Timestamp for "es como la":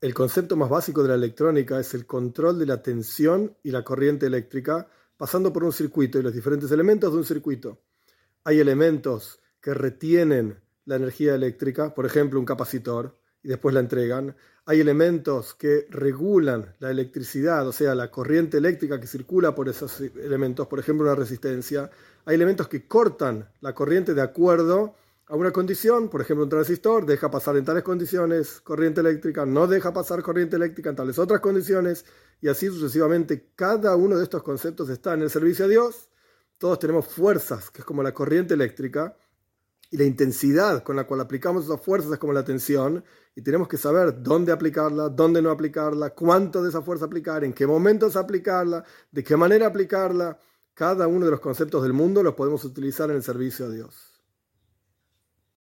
37.82-38.14, 42.12-42.44